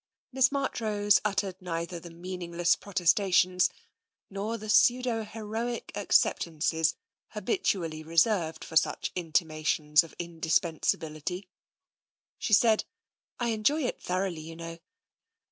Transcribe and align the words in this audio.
Miss 0.31 0.51
Marchrose 0.51 1.21
uttered 1.23 1.61
neither 1.61 1.99
the 1.99 2.09
meaningless 2.09 2.75
prot 2.75 2.95
estations 2.99 3.69
nor 4.31 4.57
the 4.57 4.67
pseudo 4.67 5.23
heroic 5.23 5.91
acceptances 5.93 6.95
habitually 7.27 8.01
reserved 8.01 8.63
for 8.65 8.75
such 8.75 9.11
intimations 9.15 10.03
of 10.03 10.15
indispensability. 10.17 11.49
She 12.39 12.53
said," 12.53 12.85
I 13.39 13.49
enjoy 13.49 13.83
it 13.83 14.01
thoroughly, 14.01 14.41
you 14.41 14.55
know. 14.55 14.79